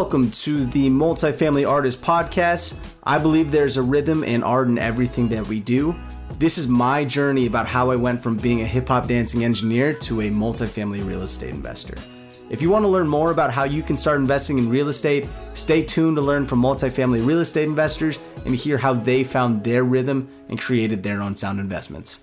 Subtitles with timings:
[0.00, 2.82] welcome to the Multifamily Artist Podcast.
[3.04, 5.94] I believe there's a rhythm and art in everything that we do.
[6.38, 9.92] This is my journey about how I went from being a hip hop dancing engineer
[9.92, 11.96] to a multifamily real estate investor.
[12.48, 15.28] If you want to learn more about how you can start investing in real estate,
[15.52, 19.84] stay tuned to learn from multifamily real estate investors and hear how they found their
[19.84, 22.20] rhythm and created their own sound investments.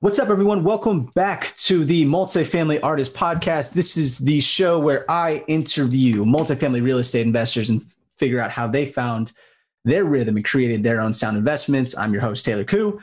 [0.00, 0.62] What's up, everyone?
[0.62, 3.72] Welcome back to the Multifamily Artist Podcast.
[3.72, 7.82] This is the show where I interview multifamily real estate investors and
[8.14, 9.32] figure out how they found
[9.86, 11.96] their rhythm and created their own sound investments.
[11.96, 13.00] I'm your host, Taylor Koo.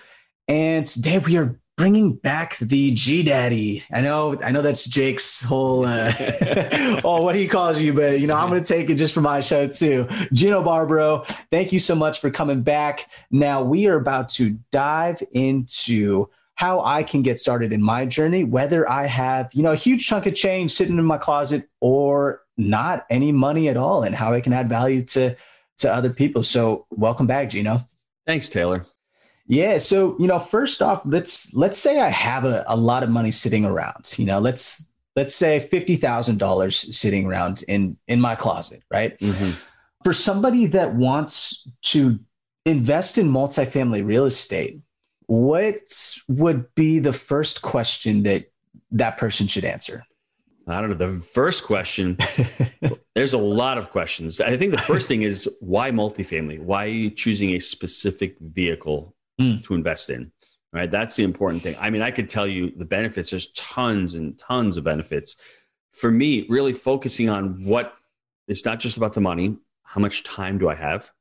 [0.48, 3.84] And today we are bringing back the G Daddy.
[3.92, 6.14] I know, I know that's Jake's whole, uh,
[7.04, 9.22] oh, what he calls you, but you know, I'm going to take it just for
[9.22, 10.08] my show too.
[10.32, 13.10] Gino Barbaro, thank you so much for coming back.
[13.32, 18.44] Now we are about to dive into how I can get started in my journey,
[18.44, 22.44] whether I have, you know, a huge chunk of change sitting in my closet or
[22.58, 25.36] not any money at all and how I can add value to
[25.78, 26.44] to other people.
[26.44, 27.88] So welcome back, Gino.
[28.28, 28.86] Thanks, Taylor.
[29.48, 29.78] Yeah.
[29.80, 33.32] So, you know, first off, let's let's say I have a, a lot of money
[33.32, 34.14] sitting around.
[34.18, 39.20] You know, let's let's say fifty thousand dollars sitting around in in my closet, right?
[39.20, 39.52] Mm-hmm.
[40.04, 42.20] For somebody that wants to
[42.66, 44.80] invest in multifamily real estate,
[45.34, 48.52] what would be the first question that
[48.92, 50.06] that person should answer?
[50.68, 50.96] I don't know.
[50.96, 52.20] The first question,
[53.16, 54.40] there's a lot of questions.
[54.40, 56.60] I think the first thing is why multifamily?
[56.60, 59.64] Why are you choosing a specific vehicle mm.
[59.64, 60.32] to invest in?
[60.72, 60.90] Right.
[60.90, 61.76] That's the important thing.
[61.80, 65.36] I mean, I could tell you the benefits, there's tons and tons of benefits.
[65.94, 67.96] For me, really focusing on what
[68.48, 69.58] it's not just about the money.
[69.84, 71.12] How much time do I have?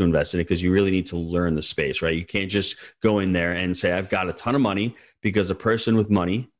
[0.00, 2.16] To invest in it because you really need to learn the space, right?
[2.16, 5.50] You can't just go in there and say, I've got a ton of money because
[5.50, 6.50] a person with money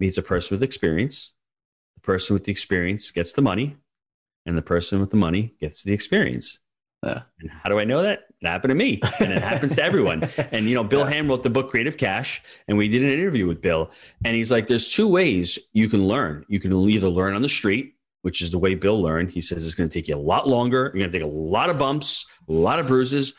[0.00, 1.32] meets a person with experience.
[1.94, 3.76] The person with the experience gets the money,
[4.46, 6.58] and the person with the money gets the experience.
[7.02, 8.24] Uh, and how do I know that?
[8.40, 10.28] It happened to me, and it happens to everyone.
[10.52, 13.46] And you know, Bill Ham wrote the book Creative Cash, and we did an interview
[13.46, 13.90] with Bill,
[14.24, 16.44] and he's like, "There's two ways you can learn.
[16.48, 19.30] You can either learn on the street, which is the way Bill learned.
[19.30, 20.90] He says it's going to take you a lot longer.
[20.94, 23.34] You're going to take a lot of bumps, a lot of bruises,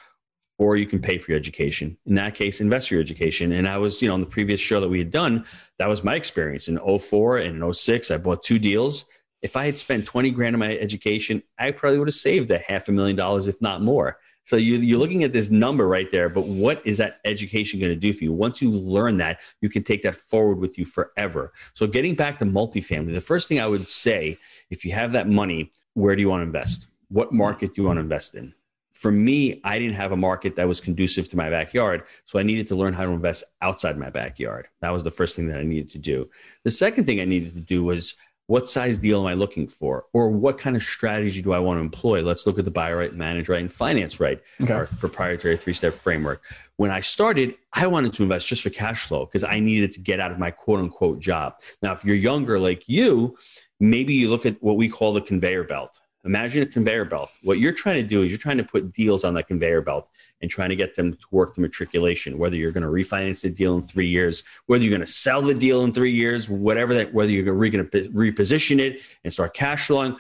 [0.58, 1.98] or you can pay for your education.
[2.06, 3.54] In that case, invest for your education.
[3.54, 5.46] And I was, you know, on the previous show that we had done,
[5.78, 8.12] that was my experience in 04 and in 06.
[8.12, 9.06] I bought two deals.
[9.42, 12.58] If I had spent 20 grand on my education, I probably would have saved a
[12.58, 14.20] half a million dollars, if not more.
[14.50, 17.92] So you, you're looking at this number right there, but what is that education going
[17.92, 18.34] to do for you?
[18.34, 21.54] Once you learn that, you can take that forward with you forever.
[21.76, 24.40] So getting back to multifamily, the first thing I would say,
[24.72, 26.88] if you have that money, where do you want to invest?
[27.10, 28.56] What market do you want to invest in?
[28.90, 32.06] For me, I didn't have a market that was conducive to my backyard.
[32.26, 34.68] So I needed to learn how to invest outside my backyard.
[34.82, 36.28] That was the first thing that I needed to do.
[36.64, 38.16] The second thing I needed to do was
[38.50, 40.06] what size deal am I looking for?
[40.12, 42.24] Or what kind of strategy do I want to employ?
[42.24, 44.74] Let's look at the buy right, manage right, and finance right, okay.
[44.74, 46.42] our proprietary three step framework.
[46.78, 50.00] When I started, I wanted to invest just for cash flow because I needed to
[50.00, 51.60] get out of my quote unquote job.
[51.84, 53.38] Now, if you're younger like you,
[53.80, 56.00] maybe you look at what we call the conveyor belt.
[56.26, 57.40] Imagine a conveyor belt.
[57.44, 60.10] What you're trying to do is you're trying to put deals on that conveyor belt
[60.42, 63.50] and trying to get them to work the matriculation, whether you're going to refinance the
[63.50, 66.94] deal in three years, whether you're going to sell the deal in three years, whatever
[66.94, 70.18] that, whether you're going to reposition it and start cash flowing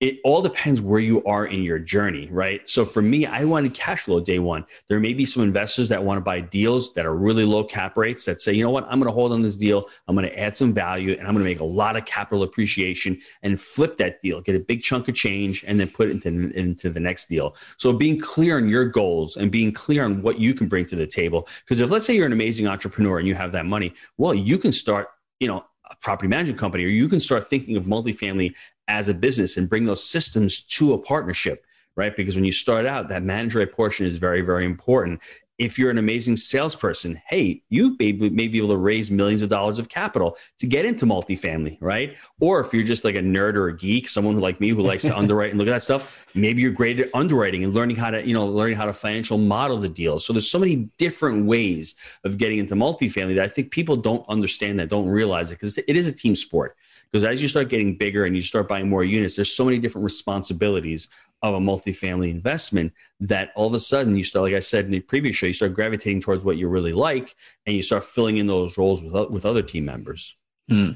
[0.00, 2.66] it all depends where you are in your journey, right?
[2.66, 4.64] So for me, I wanted cash flow day one.
[4.88, 7.98] There may be some investors that want to buy deals that are really low cap
[7.98, 9.90] rates that say, you know what, I'm going to hold on this deal.
[10.08, 12.42] I'm going to add some value and I'm going to make a lot of capital
[12.42, 16.24] appreciation and flip that deal, get a big chunk of change and then put it
[16.24, 17.54] into, into the next deal.
[17.76, 20.96] So being clear on your goals and being clear on what you can bring to
[20.96, 21.46] the table.
[21.60, 24.56] Because if let's say you're an amazing entrepreneur and you have that money, well, you
[24.56, 25.08] can start,
[25.40, 28.54] you know, a property management company, or you can start thinking of multifamily
[28.88, 31.64] as a business and bring those systems to a partnership,
[31.96, 32.16] right?
[32.16, 35.20] Because when you start out, that manager portion is very, very important
[35.60, 39.50] if you're an amazing salesperson, hey, you may, may be able to raise millions of
[39.50, 42.16] dollars of capital to get into multifamily, right?
[42.40, 45.02] Or if you're just like a nerd or a geek, someone like me who likes
[45.02, 48.10] to underwrite and look at that stuff, maybe you're great at underwriting and learning how
[48.10, 50.24] to, you know, learning how to financial model the deals.
[50.24, 51.94] So there's so many different ways
[52.24, 55.76] of getting into multifamily that I think people don't understand that, don't realize it because
[55.76, 56.74] it is a team sport.
[57.12, 59.78] Because as you start getting bigger and you start buying more units, there's so many
[59.78, 61.08] different responsibilities
[61.42, 64.90] of a multifamily investment that all of a sudden you start, like I said in
[64.92, 67.34] the previous show, you start gravitating towards what you really like
[67.66, 70.36] and you start filling in those roles with, with other team members.
[70.68, 70.90] Hmm.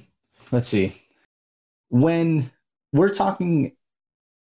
[0.52, 1.00] Let's see.
[1.88, 2.50] When
[2.92, 3.72] we're talking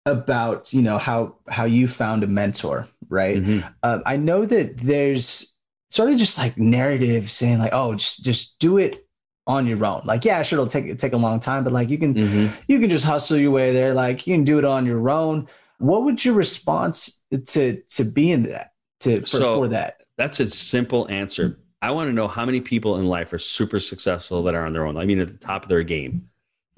[0.04, 3.38] about, you know, how, how you found a mentor, right?
[3.38, 3.66] Mm-hmm.
[3.82, 5.54] Uh, I know that there's
[5.88, 9.06] sort of just like narrative saying like, oh, just, just do it
[9.47, 10.03] on your own.
[10.05, 12.55] Like, yeah, sure, it'll take take a long time, but like you can mm-hmm.
[12.69, 13.94] you can just hustle your way there.
[13.94, 15.49] Like you can do it on your own.
[15.79, 20.03] what would your response to to be in that to for, so, for that?
[20.17, 21.59] That's a simple answer.
[21.81, 24.73] I want to know how many people in life are super successful that are on
[24.73, 24.97] their own.
[24.97, 26.29] I mean, at the top of their game.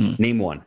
[0.01, 0.15] Hmm.
[0.19, 0.65] Name one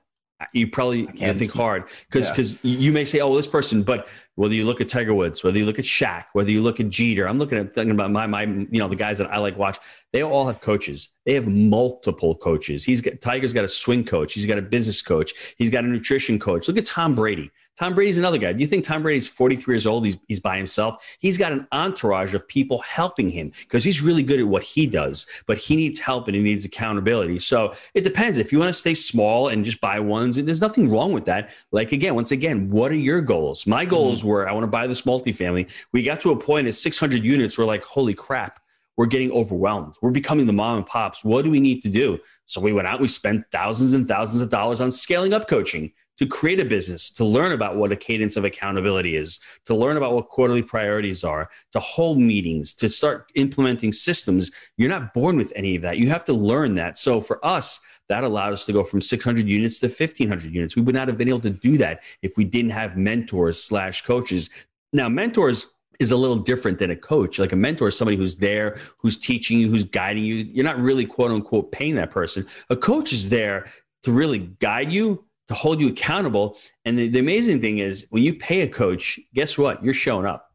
[0.54, 2.78] you probably you think hard because because yeah.
[2.78, 5.66] you may say, oh, this person, but whether you look at Tiger Woods, whether you
[5.66, 8.44] look at Shaq, whether you look at Jeter, I'm looking at thinking about my my
[8.44, 9.80] you know the guys that I like watch.
[10.14, 11.10] They all have coaches.
[11.26, 12.86] They have multiple coaches.
[12.86, 14.34] He's got Tiger's got a swing coach.
[14.34, 15.56] He's got a business coach.
[15.58, 16.68] He's got a nutrition coach.
[16.68, 17.52] Look at Tom Brady.
[17.78, 18.54] Tom Brady's another guy.
[18.54, 20.06] Do you think Tom Brady's 43 years old?
[20.06, 21.16] He's, he's by himself.
[21.20, 24.88] He's got an entourage of people helping him because he's really good at what he
[24.88, 27.38] does, but he needs help and he needs accountability.
[27.40, 28.40] So it depends.
[28.40, 31.26] If you want to stay small and just buy ones, and there's nothing wrong with
[31.26, 31.52] that.
[31.72, 33.68] Like, again, once again, what are your goals?
[33.68, 34.30] My goals mm-hmm.
[34.30, 35.72] were I want to buy this multifamily.
[35.94, 38.60] We got to a point at 600 units, we're like, holy crap
[38.98, 39.94] we're getting overwhelmed.
[40.02, 41.24] We're becoming the mom and pops.
[41.24, 42.18] What do we need to do?
[42.48, 45.94] So we went out, we spent thousands and thousands of dollars on scaling up coaching
[46.18, 49.98] to create a business, to learn about what a cadence of accountability is, to learn
[49.98, 54.52] about what quarterly priorities are, to hold meetings, to start implementing systems.
[54.78, 55.98] You're not born with any of that.
[55.98, 56.98] You have to learn that.
[56.98, 57.80] So for us,
[58.10, 60.76] that allowed us to go from 600 units to 1500 units.
[60.76, 64.04] We would not have been able to do that if we didn't have mentors slash
[64.04, 64.50] coaches.
[64.94, 65.68] Now, mentors
[66.00, 67.40] is a little different than a coach.
[67.40, 70.36] Like a mentor is somebody who's there, who's teaching you, who's guiding you.
[70.36, 72.46] You're not really quote unquote paying that person.
[72.70, 73.68] A coach is there
[74.04, 76.58] to really guide you, to hold you accountable.
[76.86, 79.84] And the, the amazing thing is when you pay a coach, guess what?
[79.84, 80.52] You're showing up.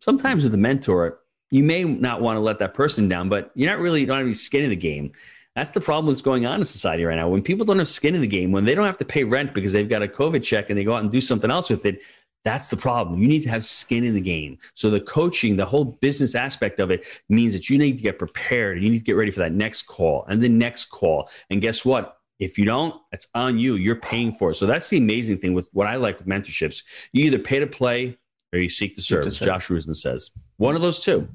[0.00, 1.20] Sometimes with a mentor,
[1.50, 4.16] you may not want to let that person down, but you're not really, you don't
[4.16, 5.12] have any skin in the game.
[5.54, 7.28] That's the problem that's going on in society right now.
[7.28, 9.52] When people don't have skin in the game, when they don't have to pay rent
[9.52, 11.84] because they've got a COVID check and they go out and do something else with
[11.84, 12.00] it,
[12.44, 13.20] that's the problem.
[13.20, 14.58] You need to have skin in the game.
[14.74, 18.18] So the coaching, the whole business aspect of it means that you need to get
[18.18, 18.76] prepared.
[18.76, 21.28] And you need to get ready for that next call and the next call.
[21.50, 22.18] And guess what?
[22.42, 23.74] If you don't, it's on you.
[23.74, 24.54] You're paying for it.
[24.56, 26.82] So that's the amazing thing with what I like with mentorships.
[27.12, 28.18] You either pay to play
[28.52, 30.30] or you seek to serve, as Josh Rosen says.
[30.56, 31.28] One of those two.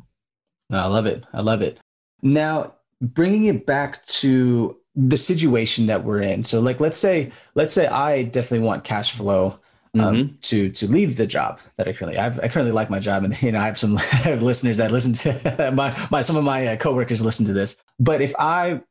[0.71, 1.24] I love it.
[1.33, 1.80] I love it.
[2.21, 6.44] Now, bringing it back to the situation that we're in.
[6.44, 9.60] So like let's say let's say I definitely want cash flow
[9.94, 10.36] um, mm-hmm.
[10.42, 13.39] to to leave the job that I currently I've, I currently like my job and
[13.42, 16.44] you know I have some I have listeners that listen to my my some of
[16.44, 18.81] my uh, coworkers listen to this but if I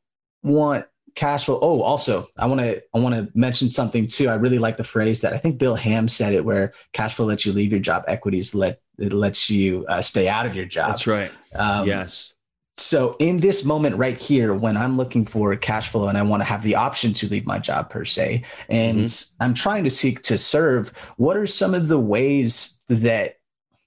[0.44, 0.86] want
[1.16, 1.58] cash flow.
[1.60, 4.28] Oh also I want to I want to mention something too.
[4.28, 7.26] I really like the phrase that I think Bill Ham said it where cash flow
[7.26, 10.66] lets you leave your job equities let it lets you uh, stay out of your
[10.66, 10.90] job.
[10.90, 11.32] That's right.
[11.54, 12.34] Um, yes.
[12.76, 16.42] so in this moment right here when i'm looking for cash flow and i want
[16.42, 19.42] to have the option to leave my job per se and mm-hmm.
[19.42, 23.38] i'm trying to seek to serve what are some of the ways that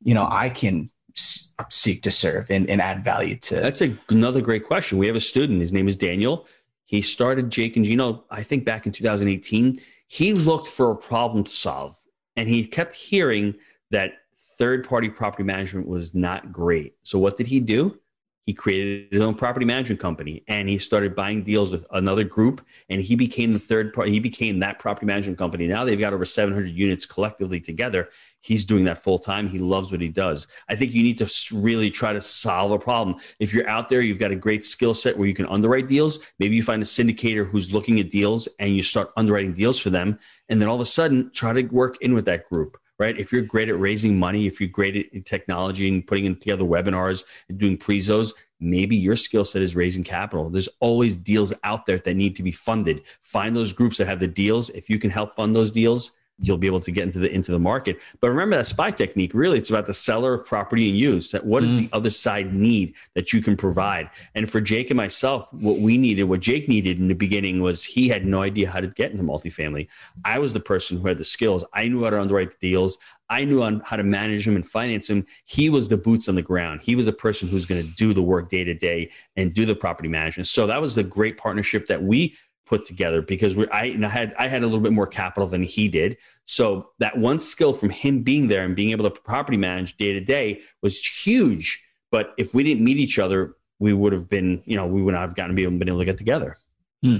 [0.01, 4.41] you know i can seek to serve and, and add value to that's a, another
[4.41, 4.97] great question.
[4.97, 5.61] We have a student.
[5.61, 6.47] His name is daniel
[6.89, 11.43] he started jake and gino i think back in 2018 he looked for a problem
[11.43, 11.95] to solve
[12.35, 13.53] and he kept hearing
[13.91, 14.13] that
[14.57, 16.93] third party property management was not great.
[17.03, 17.97] So what did he do
[18.45, 22.65] he created his own property management company and he started buying deals with another group
[22.89, 25.67] and he became the third part he became that property management company.
[25.67, 28.09] Now they've got over 700 units collectively together.
[28.39, 30.47] He's doing that full time he loves what he does.
[30.67, 33.17] I think you need to really try to solve a problem.
[33.39, 36.19] If you're out there you've got a great skill set where you can underwrite deals.
[36.39, 39.91] Maybe you find a syndicator who's looking at deals and you start underwriting deals for
[39.91, 40.17] them
[40.49, 43.17] and then all of a sudden try to work in with that group right?
[43.17, 47.23] If you're great at raising money, if you're great at technology and putting together webinars
[47.47, 50.49] and doing prezos, maybe your skill set is raising capital.
[50.49, 53.03] There's always deals out there that need to be funded.
[53.21, 54.69] Find those groups that have the deals.
[54.71, 57.51] If you can help fund those deals, you'll be able to get into the into
[57.51, 57.99] the market.
[58.19, 59.31] But remember that SPY technique.
[59.33, 61.31] Really, it's about the seller of property and use.
[61.31, 61.79] That what does mm.
[61.79, 64.09] the other side need that you can provide?
[64.35, 67.83] And for Jake and myself, what we needed, what Jake needed in the beginning was
[67.83, 69.87] he had no idea how to get into multifamily.
[70.25, 71.65] I was the person who had the skills.
[71.73, 72.97] I knew how to underwrite the deals.
[73.29, 75.25] I knew on how to manage them and finance them.
[75.45, 76.81] He was the boots on the ground.
[76.83, 79.65] He was the person who's going to do the work day to day and do
[79.65, 80.47] the property management.
[80.47, 82.35] So that was the great partnership that we
[82.69, 85.63] put together because we I, I had I had a little bit more capital than
[85.63, 86.17] he did.
[86.45, 90.13] So that one skill from him being there and being able to property manage day
[90.13, 91.83] to day was huge.
[92.11, 95.13] But if we didn't meet each other, we would have been, you know, we would
[95.13, 96.57] not have gotten to be able, been able to get together.
[97.03, 97.17] Hmm.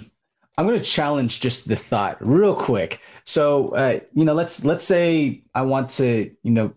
[0.58, 3.02] I'm going to challenge just the thought real quick.
[3.26, 6.74] So, uh, you know, let's let's say I want to, you know,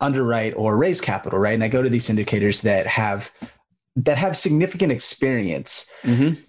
[0.00, 1.54] underwrite or raise capital, right?
[1.54, 3.30] And I go to these syndicators that have
[3.96, 5.90] that have significant experience.
[6.02, 6.40] Mm-hmm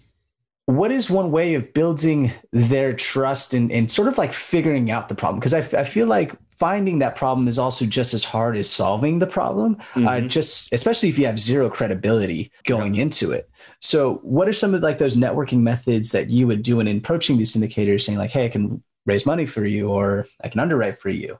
[0.67, 5.09] what is one way of building their trust and, and sort of like figuring out
[5.09, 8.57] the problem because I, I feel like finding that problem is also just as hard
[8.57, 10.07] as solving the problem mm-hmm.
[10.07, 13.03] uh, just especially if you have zero credibility going yeah.
[13.03, 16.79] into it so what are some of like those networking methods that you would do
[16.79, 20.47] in approaching these syndicators saying like hey i can raise money for you or i
[20.47, 21.37] can underwrite for you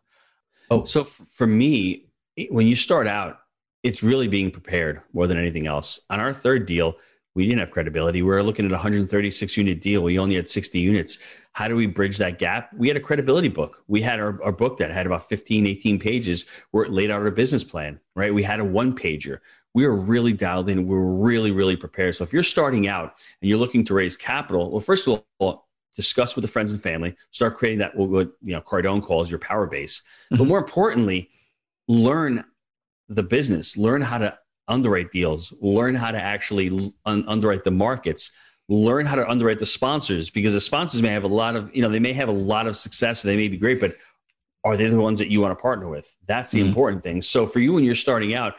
[0.72, 2.08] Oh, so for me,
[2.50, 3.39] when you start out,
[3.84, 6.00] it's really being prepared more than anything else.
[6.10, 6.96] On our third deal,
[7.36, 8.22] we didn't have credibility.
[8.22, 10.01] We were looking at a 136 unit deal.
[10.04, 11.20] We only had 60 units.
[11.51, 12.72] How do we bridge that gap?
[12.74, 13.84] We had a credibility book.
[13.88, 17.22] We had our, our book that had about 15, 18 pages where it laid out
[17.22, 18.34] our business plan, right?
[18.34, 19.39] We had a one pager.
[19.74, 20.88] We were really dialed in.
[20.88, 22.15] We were really, really prepared.
[22.15, 25.68] So if you're starting out and you're looking to raise capital, well, first of all,
[25.98, 29.39] discuss with the friends and family, start creating that what you know Cardone calls your
[29.39, 30.01] power base.
[30.01, 30.38] Mm-hmm.
[30.38, 31.30] But more importantly,
[31.88, 32.44] learn
[33.10, 38.31] the business, learn how to underwrite deals, learn how to actually un- underwrite the markets,
[38.67, 41.81] learn how to underwrite the sponsors because the sponsors may have a lot of, you
[41.81, 43.95] know, they may have a lot of success, they may be great, but
[44.63, 46.15] are they the ones that you want to partner with?
[46.25, 46.69] That's the mm-hmm.
[46.69, 47.22] important thing.
[47.22, 48.55] So for you, when you're starting out,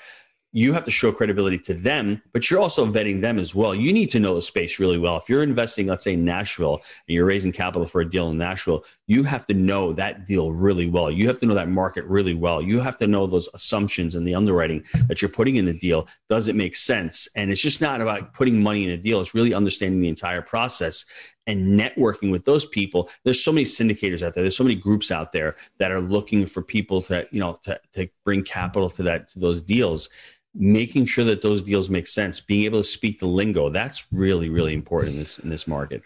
[0.56, 3.75] you have to show credibility to them, but you're also vetting them as well.
[3.75, 5.18] You need to know the space really well.
[5.18, 8.82] If you're investing, let's say Nashville, and you're raising capital for a deal in Nashville,
[9.06, 11.10] you have to know that deal really well.
[11.10, 12.62] You have to know that market really well.
[12.62, 16.08] You have to know those assumptions and the underwriting that you're putting in the deal.
[16.30, 17.28] Does it make sense?
[17.36, 20.40] And it's just not about putting money in a deal, it's really understanding the entire
[20.40, 21.04] process
[21.46, 25.12] and networking with those people there's so many syndicators out there there's so many groups
[25.12, 29.04] out there that are looking for people to you know to, to bring capital to
[29.04, 30.10] that to those deals
[30.56, 34.48] making sure that those deals make sense, being able to speak the lingo, that's really,
[34.48, 36.02] really important in this in this market.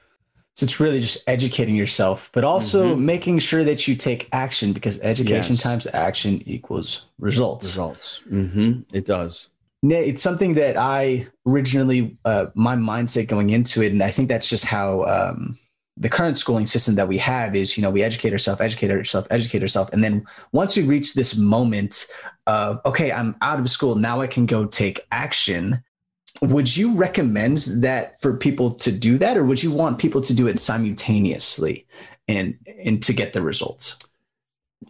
[0.54, 3.06] So it's really just educating yourself, but also mm-hmm.
[3.06, 5.62] making sure that you take action because education yes.
[5.62, 7.64] times action equals results.
[7.64, 8.22] Results.
[8.30, 8.80] Mm-hmm.
[8.92, 9.48] It does.
[9.82, 14.50] It's something that I originally, uh, my mindset going into it, and I think that's
[14.50, 15.58] just how um,
[15.96, 19.26] the current schooling system that we have is you know we educate ourselves educate ourselves
[19.30, 22.06] educate ourselves and then once we reach this moment
[22.46, 25.82] of okay i'm out of school now i can go take action
[26.42, 29.36] would you recommend that for people to do that?
[29.36, 31.86] Or would you want people to do it simultaneously
[32.28, 33.98] and and to get the results?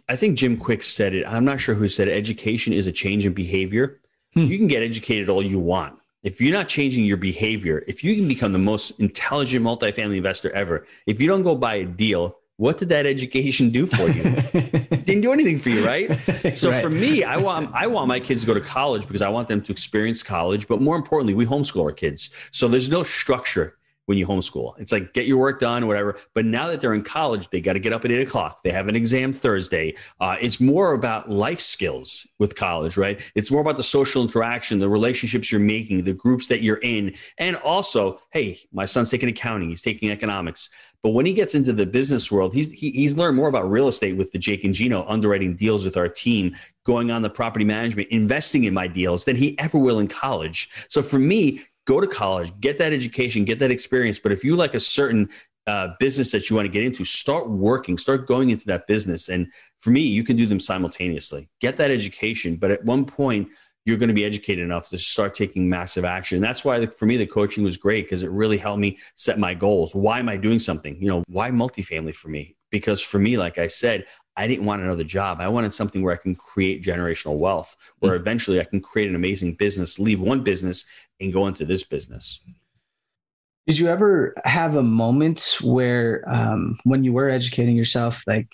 [0.07, 1.25] I think jim Kwik said it.
[1.27, 2.15] I'm not sure who said it.
[2.17, 3.99] education is a change in behavior.
[4.33, 4.45] Hmm.
[4.45, 8.15] you can get educated all you want if you're not changing your behavior, if you
[8.15, 12.37] can become the most intelligent multifamily investor ever, if you don't go buy a deal,
[12.57, 14.23] what did that education do for you?
[15.03, 16.11] Didn't do anything for you, right?
[16.55, 16.81] So right.
[16.81, 19.47] for me, I want I want my kids to go to college because I want
[19.47, 20.67] them to experience college.
[20.67, 23.77] But more importantly, we homeschool our kids, so there's no structure
[24.11, 24.77] when you homeschool.
[24.77, 26.19] It's like get your work done, whatever.
[26.35, 28.61] But now that they're in college, they got to get up at eight o'clock.
[28.61, 29.95] They have an exam Thursday.
[30.19, 33.21] Uh, it's more about life skills with college, right?
[33.35, 37.15] It's more about the social interaction, the relationships you're making, the groups that you're in,
[37.37, 40.69] and also, hey, my son's taking accounting, he's taking economics.
[41.03, 43.87] But when he gets into the business world, he's he, he's learned more about real
[43.87, 47.65] estate with the Jake and Gino underwriting deals with our team, going on the property
[47.65, 50.69] management, investing in my deals than he ever will in college.
[50.89, 54.19] So for me, go to college, get that education, get that experience.
[54.19, 55.29] But if you like a certain
[55.67, 59.29] uh, business that you want to get into, start working, start going into that business.
[59.29, 59.47] And
[59.79, 61.49] for me, you can do them simultaneously.
[61.59, 63.49] Get that education, but at one point,
[63.85, 66.35] you're going to be educated enough to start taking massive action.
[66.35, 69.39] And that's why, for me, the coaching was great because it really helped me set
[69.39, 69.95] my goals.
[69.95, 71.01] Why am I doing something?
[71.01, 72.55] You know, why multifamily for me?
[72.69, 74.05] Because for me, like I said,
[74.37, 75.41] I didn't want another job.
[75.41, 78.21] I wanted something where I can create generational wealth, where mm-hmm.
[78.21, 80.85] eventually I can create an amazing business, leave one business
[81.19, 82.39] and go into this business.
[83.67, 88.51] Did you ever have a moment where, um, when you were educating yourself, like,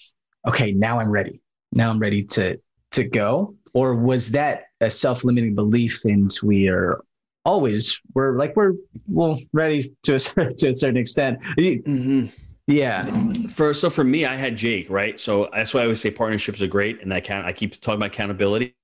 [0.48, 1.42] okay, now I'm ready.
[1.72, 2.60] Now I'm ready to
[2.92, 6.04] to go, or was that a self limiting belief?
[6.06, 7.02] And we are
[7.46, 8.74] always we're like we're
[9.08, 10.20] well ready to a,
[10.58, 11.40] to a certain extent.
[11.58, 12.28] Mm-hmm
[12.68, 13.10] yeah.
[13.48, 15.18] For so for me, I had Jake, right?
[15.20, 17.96] So that's why I always say partnerships are great, and that can I keep talking
[17.96, 18.76] about accountability.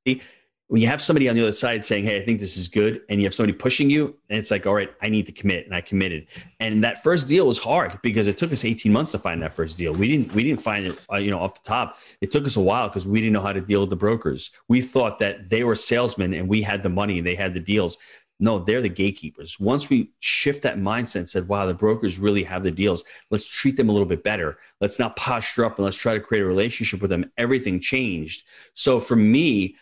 [0.68, 3.02] When you have somebody on the other side saying, "Hey, I think this is good,"
[3.10, 5.66] and you have somebody pushing you, and it's like, "All right, I need to commit,"
[5.66, 6.28] and I committed.
[6.62, 9.52] And that first deal was hard because it took us 18 months to find that
[9.52, 9.94] first deal.
[9.94, 11.98] We didn't we didn't find it, uh, you know, off the top.
[12.22, 14.50] It took us a while because we didn't know how to deal with the brokers.
[14.70, 17.60] We thought that they were salesmen and we had the money and they had the
[17.60, 17.98] deals.
[18.40, 19.60] No, they're the gatekeepers.
[19.60, 23.46] Once we shift that mindset and said, wow, the brokers really have the deals, let's
[23.46, 24.58] treat them a little bit better.
[24.82, 27.32] Let's not posture up and let's try to create a relationship with them.
[27.38, 28.44] Everything changed.
[28.74, 29.78] So for me,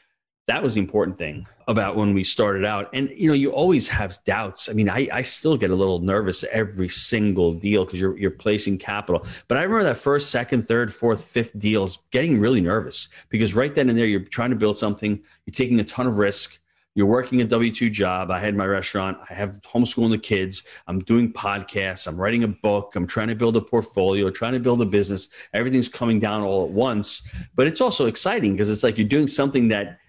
[0.48, 2.90] that was the important thing about when we started out.
[2.94, 4.70] And you know, you always have doubts.
[4.70, 8.32] I mean, I, I still get a little nervous every single deal because you're you're
[8.32, 9.26] placing capital.
[9.48, 13.74] But I remember that first, second, third, fourth, fifth deals getting really nervous because right
[13.74, 16.61] then and there you're trying to build something, you're taking a ton of risk
[16.94, 18.32] you're working a W 2 job.
[18.32, 19.18] I had my restaurant.
[19.30, 20.64] I have homeschooling the kids.
[20.88, 22.06] I'm doing podcasts.
[22.06, 22.96] I'm writing a book.
[22.96, 25.30] I'm trying to build a portfolio, trying to build a business.
[25.54, 27.22] Everything's coming down all at once.
[27.56, 30.00] But it's also exciting because it's like you're doing something that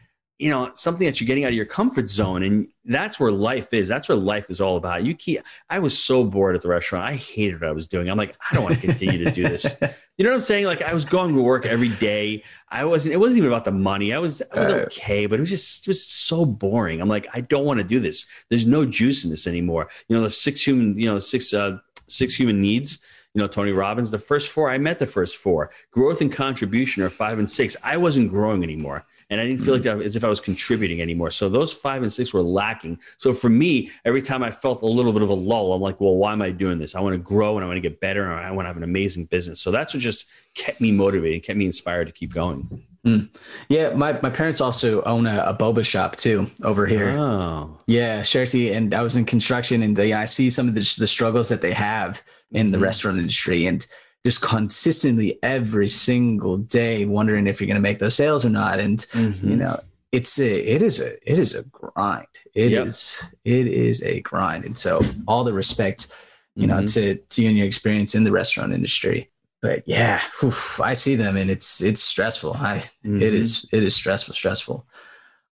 [0.43, 3.73] you know something that you're getting out of your comfort zone and that's where life
[3.73, 3.87] is.
[3.87, 5.05] That's where life is all about.
[5.05, 7.09] You keep i was so bored at the restaurant.
[7.09, 8.11] I hated what i was doing.
[8.11, 9.77] I'm like i don't want to continue to do this.
[10.19, 10.67] You know what i'm saying?
[10.67, 12.45] Like i was going to work every day.
[12.69, 14.13] I wasn't it wasn't even about the money.
[14.13, 17.01] I was i was okay but it was just it was so boring.
[17.01, 18.27] I'm like i don't want to do this.
[18.51, 19.89] There's no juice in this anymore.
[20.09, 22.99] You know the six human you know six uh six human needs
[23.33, 25.71] you know tony robbins the first four i met the first four.
[25.93, 27.75] Growth and contribution are five and six.
[27.83, 30.01] I wasn't growing anymore and I didn't feel like mm-hmm.
[30.01, 31.31] that as if I was contributing anymore.
[31.31, 33.01] So those five and six were lacking.
[33.17, 36.03] So for me, every time I felt a little bit of a lull, I'm like,
[36.03, 36.95] well, why am I doing this?
[36.95, 38.77] I want to grow and I want to get better and I want to have
[38.77, 39.59] an amazing business.
[39.59, 42.85] So that's what just kept me motivated, kept me inspired to keep going.
[43.07, 43.31] Mm.
[43.71, 47.09] Yeah, my, my parents also own a, a, boba shop too over here.
[47.11, 47.79] Oh.
[47.87, 51.07] Yeah, Sherty, and I was in construction, and the, I see some of the, the
[51.07, 52.23] struggles that they have
[52.53, 52.85] in the mm-hmm.
[52.85, 53.85] restaurant industry, and
[54.25, 58.79] just consistently every single day wondering if you're going to make those sales or not
[58.79, 59.51] and mm-hmm.
[59.51, 59.81] you know
[60.13, 62.87] it's a it is a it is a grind It yep.
[62.87, 66.09] is it is a grind and so all the respect
[66.55, 66.81] you mm-hmm.
[66.81, 70.93] know to to you and your experience in the restaurant industry but yeah oof, i
[70.93, 73.21] see them and it's it's stressful i mm-hmm.
[73.21, 74.87] it is it is stressful stressful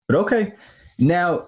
[0.06, 0.52] but okay
[0.98, 1.46] now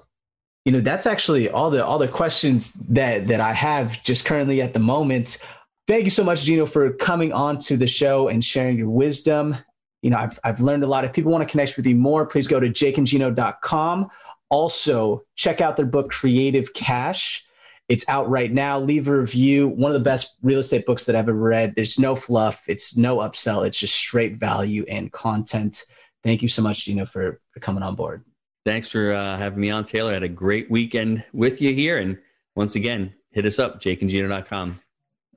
[0.65, 4.63] you know that's actually all the all the questions that that i have just currently
[4.63, 5.45] at the moment
[5.89, 9.57] Thank you so much, Gino, for coming on to the show and sharing your wisdom.
[10.03, 11.05] You know, I've, I've learned a lot.
[11.05, 14.11] If people want to connect with you more, please go to jakeandgino.com.
[14.49, 17.45] Also, check out their book, Creative Cash.
[17.89, 18.79] It's out right now.
[18.79, 19.69] Leave a review.
[19.69, 21.75] One of the best real estate books that I've ever read.
[21.75, 25.85] There's no fluff, it's no upsell, it's just straight value and content.
[26.23, 28.25] Thank you so much, Gino, for, for coming on board.
[28.65, 30.13] Thanks for uh, having me on, Taylor.
[30.13, 31.99] I had a great weekend with you here.
[31.99, 32.19] And
[32.55, 34.81] once again, hit us up, jakeandgino.com.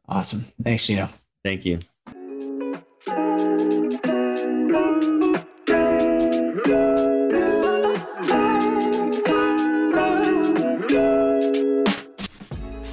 [0.08, 0.46] Awesome.
[0.64, 1.10] Thanks, Gino.
[1.44, 1.80] Thank you.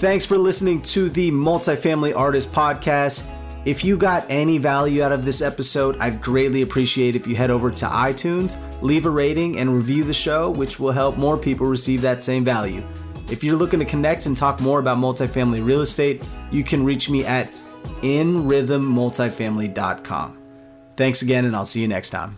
[0.03, 3.31] Thanks for listening to the Multifamily Artist Podcast.
[3.65, 7.53] If you got any value out of this episode, I'd greatly appreciate if you head
[7.53, 11.69] over to iTunes, leave a rating, and review the show, which will help more people
[11.69, 12.83] receive that same value.
[13.33, 17.09] If you're looking to connect and talk more about multifamily real estate, you can reach
[17.09, 17.51] me at
[18.03, 20.39] inrhythmmultifamily.com.
[20.99, 22.37] Thanks again, and I'll see you next time.